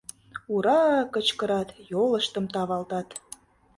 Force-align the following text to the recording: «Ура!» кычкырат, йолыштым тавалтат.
«Ура!» 0.53 0.81
кычкырат, 1.13 1.69
йолыштым 1.91 2.45
тавалтат. 2.53 3.07